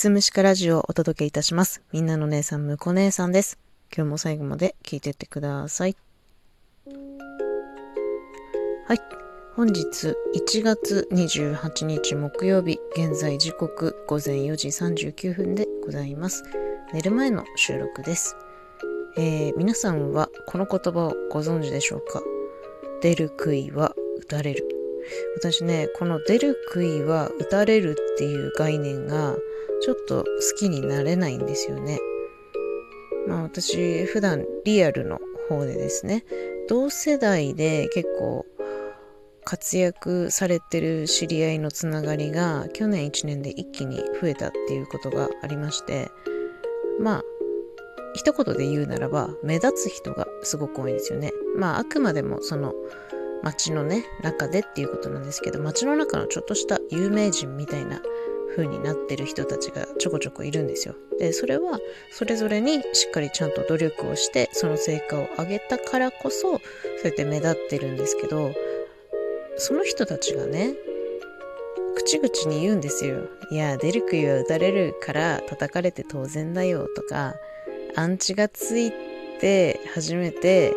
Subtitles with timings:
[0.00, 1.82] スムシカラジオをお届けいたします。
[1.92, 3.58] みんなの姉さん、むこ姉さんです。
[3.94, 5.96] 今日も最後まで聞いてってください。
[8.86, 8.98] はい。
[9.54, 16.44] 本日1月28日木曜日、現在時刻午前4時39分でございます。
[16.94, 18.38] 寝る前の収録です。
[19.18, 22.22] えー、皆さんはこの言葉をご存知でしょうか？
[23.02, 24.66] 出る杭は打たれる。
[25.36, 29.36] 私ね、この出る杭は打たれるっていう概念が
[29.82, 30.24] ちょっと好
[30.58, 31.98] きになれないんですよね。
[33.26, 36.24] まあ私普段リアルの方でですね、
[36.68, 38.46] 同世代で結構
[39.44, 46.10] 活躍されてる知り合いのつながりが去年1年で一気に増えたっていうことがありまして
[47.00, 47.22] まあ
[48.14, 52.74] 一言で言うならば目立つ人がすごく多いんですよねまああくまでもその
[53.42, 58.00] 街のね中でっていうことなんですけど街の中のちょっとした有名人みたいな
[58.56, 60.94] 風になってる人たちがちょこちょこいるんですよ。
[61.18, 61.78] でそれは
[62.10, 66.60] それぞれにしっかりちゃんと努力をしてその成果を上げたからこそそう
[67.04, 68.52] やって目立ってるんですけど
[69.56, 70.74] その人たちがね
[71.94, 73.28] 口々に言うんですよ。
[73.50, 77.34] いや出る杭は打たれるから叩かれて当然だよとか
[77.96, 78.92] アンチがつい
[79.40, 80.74] て初めて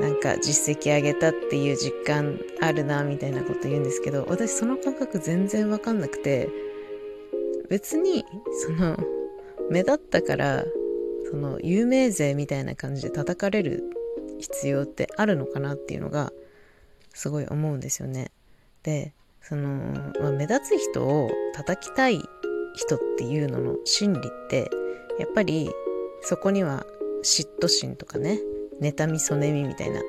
[0.00, 6.48] なんか実績上げたっていう実感あるなみたいなこと言うんですけど私その感覚全然わかんなくて
[7.68, 8.24] 別に
[8.66, 8.96] その
[9.70, 10.64] 目立ったから
[11.30, 13.84] その有名税みたいな感じで叩かれる
[14.40, 16.32] 必要ってあるのかなっていうのが
[17.12, 18.30] すごい思うんですよね。
[18.82, 19.68] でその、
[20.20, 22.20] まあ、目立つ人を叩きたい
[22.74, 24.70] 人っていうのの心理って
[25.18, 25.70] やっぱり
[26.22, 26.86] そこには
[27.22, 28.40] 嫉妬心とかね
[28.80, 30.00] 妬みそねみみたいな。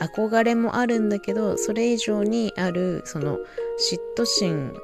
[0.00, 3.38] 憧れもあるんだけどそれ以上にあるその
[3.78, 4.74] 嫉妬心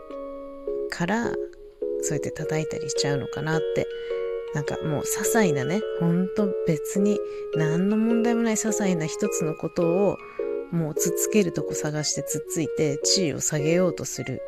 [0.90, 1.26] から
[2.00, 3.86] そうやって叩いたりしちゃうのかなって。
[4.54, 7.18] なんかもう些細なねほんと別に
[7.56, 10.18] 何の問題もない些細な一つのことを
[10.70, 14.42] もうつっつけるとこ探してつっついて地位を下げようとする。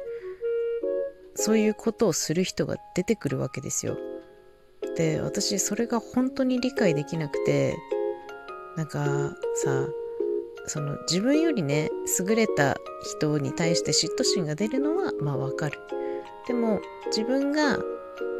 [1.34, 3.96] そういうことをする人が出てくるわけですよ。
[4.96, 7.76] で私それが本当に理解できなくて
[8.76, 9.88] なんかさ
[10.66, 15.78] その自分よりね優れた人に対して嫉妬心が出るのはまあわかる。
[16.46, 17.78] でも自分が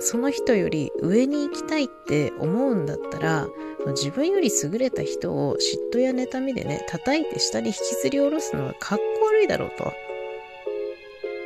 [0.01, 3.49] その人より上に行きたいって思うんだったら
[3.89, 9.93] 自分より優れた人を嫉妬や妬みでね叩いて下に引きずり下ろすのはかっこ悪いだろうと。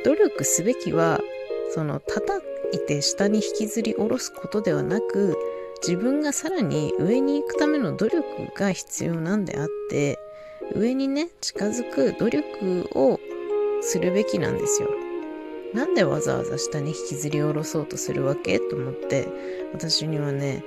[0.05, 1.19] 努力すべきは
[1.71, 2.41] その叩
[2.71, 5.37] いて下に引きずり下ろすことではなく
[5.81, 8.23] 自分がさらに上に行くための努力
[8.55, 10.19] が必要なんであって
[10.75, 13.19] 上にね近づく努力を
[13.81, 14.89] するべきなんですよ。
[15.73, 18.59] なんでわざわざ下に引きずり下ろそうとするわけ？
[18.59, 19.27] と思って
[19.73, 20.63] 私にはね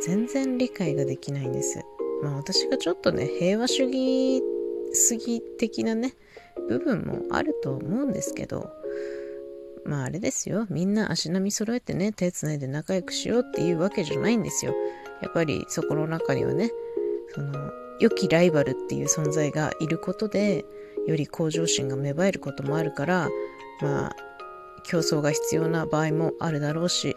[0.00, 1.84] 全然理解ができないんです。
[2.22, 4.42] まあ私がちょっとね平和主義
[4.92, 6.14] すぎ的なね
[6.68, 8.70] 部分もあると思うんですけど
[9.88, 10.66] まああれですよ。
[10.68, 14.74] みんな足並み揃えてね、手つないで仲良くしようっていうわけじゃないんですよ。
[15.22, 16.70] やっぱりそこの中にはね、
[17.34, 20.66] その、良きライバルっていう存在がいることで、
[21.06, 23.30] より向上心が芽生えることもあるから、
[23.80, 24.16] まあ、
[24.84, 27.16] 競争が必要な場合もあるだろうし、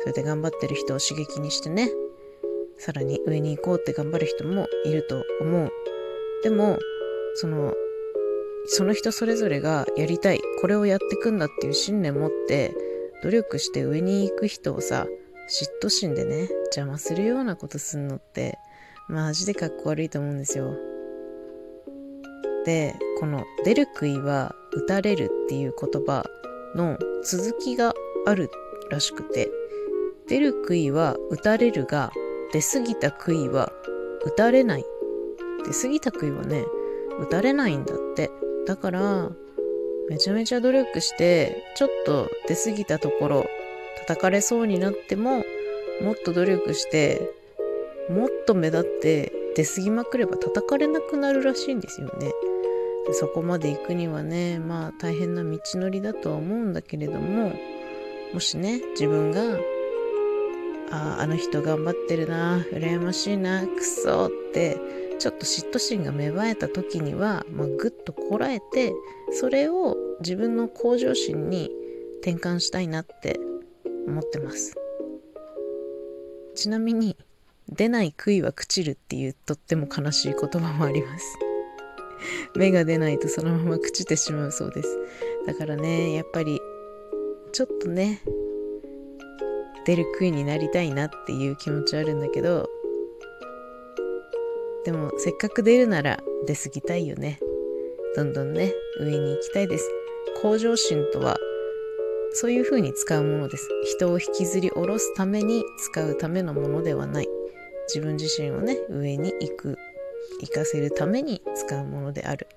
[0.00, 1.90] それで頑張ってる人を刺激にしてね、
[2.76, 5.72] さらに上に行こうって頑張る人もいると思う。
[6.42, 6.78] でも、
[7.34, 7.74] その、
[8.72, 12.72] その人それぞれがやりたいこれをやってくんだっていう信念持って
[13.24, 15.08] 努力して上に行く人をさ
[15.48, 18.58] 嫉妬心でね邪魔するようなことすんのって
[19.08, 20.76] マジでかっこ悪いと思うんですよ。
[22.64, 26.24] でこの「出る杭は打たれる」っていう言葉
[26.76, 27.92] の続きが
[28.24, 28.50] ある
[28.88, 29.50] らしくて
[30.28, 32.12] 「出る杭は打たれるが
[32.52, 33.72] 出過ぎた杭は
[34.24, 34.84] 打たれない」
[35.66, 36.64] 出過ぎた杭はね
[37.18, 38.30] 打たれないんだって。
[38.66, 39.30] だから
[40.08, 43.46] めちゃめちゃ努力してちょっと出過ぎたところ
[44.00, 45.44] 叩かれそうになっても
[46.02, 47.30] もっと努力して
[48.08, 52.32] もっと目立って出過ぎまくれば叩かれなくなるらしいんですよね。
[53.12, 57.52] そこまで行くにはねまあ大変な道のりだとは思うんだけれども
[58.32, 59.58] もしね自分が
[60.90, 64.76] あああの人頑張ってるな羨ましいなくそって
[65.20, 68.94] ちょっと嫉妬心が芽生えた時には、まあ、ぐっとこらえて
[69.32, 71.70] それを自分の向上心に
[72.22, 73.38] 転換したいなって
[74.06, 74.74] 思ってます。
[76.54, 77.18] ちなみに
[77.68, 81.38] 出ない杭は朽ちるっていうとっても悲しい言葉もあります。
[82.56, 84.98] 芽が出ないとそのまま朽ちてしまうそうです。
[85.46, 86.58] だからねやっぱり
[87.52, 88.22] ちょっとね
[89.84, 92.70] 出る杭になりたいなっていう気持ちはあるんだけど
[94.84, 97.38] でもせっかく出るなら出過ぎたいよね。
[98.16, 99.88] どんどんね上に行きたいです。
[100.42, 101.36] 向上心とは
[102.32, 103.68] そういう風に使うものです。
[103.84, 107.28] 人を引きずり下ろすために使うためのものではない。
[107.88, 109.78] 自分自身をね上に行く
[110.40, 112.48] 行かせるために使うものである。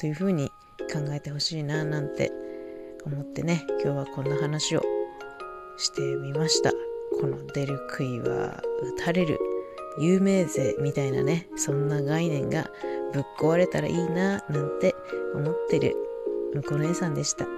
[0.00, 0.48] という風に
[0.92, 2.32] 考えてほしいななんて
[3.06, 4.82] 思ってね今日はこんな話を
[5.78, 6.72] してみました。
[7.20, 8.62] この出る杭は
[8.98, 9.38] 打たれる。
[9.98, 12.70] 有名税みたいなねそんな概念が
[13.12, 14.94] ぶっ壊れたらいいななんて
[15.34, 15.96] 思ってる
[16.54, 17.46] 向こう姉さんでした。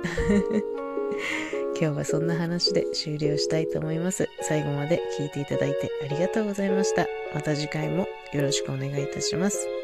[1.78, 4.28] 今日はそんな話で終了したいと思います。
[4.40, 7.06] 最後まで聞いていただいてありがとうございました。
[7.34, 9.75] また次回もよろしくお願いいたします。